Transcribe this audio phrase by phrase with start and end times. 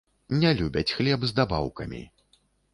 [0.43, 2.05] Не любяць хлеб з дабаўкамі.